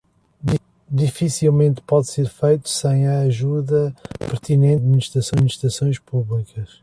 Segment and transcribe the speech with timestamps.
[0.89, 3.95] Dificilmente pode ser feito sem a ajuda
[4.27, 6.79] pertinente das administrações públicas.